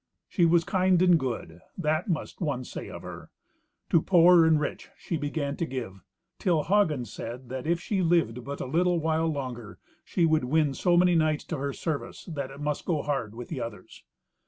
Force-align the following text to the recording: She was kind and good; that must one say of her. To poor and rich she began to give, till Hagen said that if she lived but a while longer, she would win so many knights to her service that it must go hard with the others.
She 0.27 0.45
was 0.45 0.63
kind 0.63 0.99
and 1.03 1.19
good; 1.19 1.61
that 1.77 2.09
must 2.09 2.41
one 2.41 2.63
say 2.63 2.89
of 2.89 3.03
her. 3.03 3.29
To 3.91 4.01
poor 4.01 4.47
and 4.47 4.59
rich 4.59 4.89
she 4.97 5.15
began 5.15 5.55
to 5.57 5.65
give, 5.67 6.01
till 6.39 6.63
Hagen 6.63 7.05
said 7.05 7.49
that 7.49 7.67
if 7.67 7.79
she 7.79 8.01
lived 8.01 8.43
but 8.43 8.61
a 8.61 8.65
while 8.97 9.31
longer, 9.31 9.77
she 10.03 10.25
would 10.25 10.45
win 10.45 10.73
so 10.73 10.97
many 10.97 11.13
knights 11.13 11.43
to 11.43 11.57
her 11.59 11.71
service 11.71 12.25
that 12.33 12.49
it 12.49 12.59
must 12.59 12.85
go 12.85 13.03
hard 13.03 13.35
with 13.35 13.49
the 13.49 13.61
others. 13.61 14.03